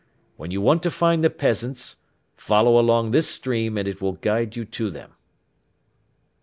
[0.35, 1.97] When you want to find the peasants,
[2.35, 5.11] follow along this stream and it will guide you to them."